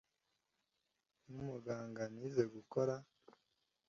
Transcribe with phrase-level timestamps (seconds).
[1.29, 2.95] Nkumuganga nize gukora